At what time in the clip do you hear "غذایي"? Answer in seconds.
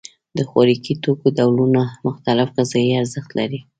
2.57-2.91